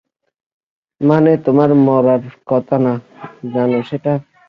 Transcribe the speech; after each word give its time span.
মানে, 1.01 1.31
তোমার 1.37 1.69
মরার 1.85 2.23
কথা 2.45 2.75
না, 2.79 2.93
জানো 3.53 3.79
সেটা? 3.83 4.13